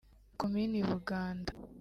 [0.39, 1.53] Komini Buganda